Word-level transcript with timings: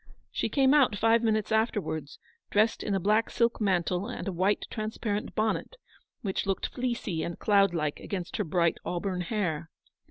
She 0.31 0.49
came 0.49 0.73
out 0.73 0.95
five 0.95 1.21
minutes 1.21 1.51
after 1.51 1.79
wards, 1.79 2.17
dressed 2.49 2.81
in 2.81 2.95
a 2.95 2.99
black 2.99 3.29
silk 3.29 3.61
mantle 3.61 4.07
and 4.07 4.27
a 4.27 4.31
white 4.31 4.65
transparent 4.71 5.35
bonnet, 5.35 5.75
which 6.23 6.47
looked 6.47 6.73
fleecy 6.73 7.21
and 7.21 7.37
cloud 7.37 7.75
like 7.75 7.99
against 7.99 8.37
her 8.37 8.43
bright 8.43 8.79
auburn 8.83 9.21
hair. 9.21 9.69